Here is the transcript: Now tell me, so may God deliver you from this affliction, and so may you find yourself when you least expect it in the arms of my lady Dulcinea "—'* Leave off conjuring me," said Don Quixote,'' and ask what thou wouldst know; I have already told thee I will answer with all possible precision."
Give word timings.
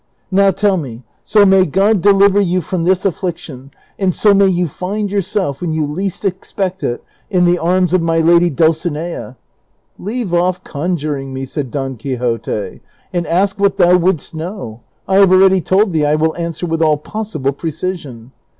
Now 0.31 0.49
tell 0.49 0.77
me, 0.77 1.03
so 1.23 1.45
may 1.45 1.63
God 1.63 2.01
deliver 2.01 2.39
you 2.41 2.59
from 2.61 2.85
this 2.85 3.05
affliction, 3.05 3.69
and 3.99 4.15
so 4.15 4.33
may 4.33 4.47
you 4.47 4.67
find 4.67 5.11
yourself 5.11 5.61
when 5.61 5.73
you 5.73 5.85
least 5.85 6.25
expect 6.25 6.81
it 6.81 7.03
in 7.29 7.45
the 7.45 7.59
arms 7.59 7.93
of 7.93 8.01
my 8.01 8.17
lady 8.17 8.49
Dulcinea 8.49 9.37
"—'* 9.87 9.99
Leave 9.99 10.33
off 10.33 10.63
conjuring 10.63 11.35
me," 11.35 11.45
said 11.45 11.69
Don 11.69 11.97
Quixote,'' 11.97 12.81
and 13.13 13.27
ask 13.27 13.59
what 13.59 13.77
thou 13.77 13.95
wouldst 13.95 14.33
know; 14.33 14.81
I 15.07 15.17
have 15.17 15.31
already 15.31 15.61
told 15.61 15.91
thee 15.91 16.03
I 16.07 16.15
will 16.15 16.35
answer 16.35 16.65
with 16.65 16.81
all 16.81 16.97
possible 16.97 17.51
precision." 17.53 18.31